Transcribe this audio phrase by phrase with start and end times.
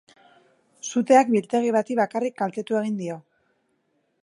[0.87, 3.21] Suteak biltegi bati bakarrik kaltetu egin dio.